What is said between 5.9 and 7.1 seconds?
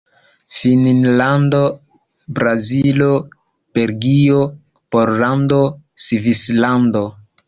Svislando.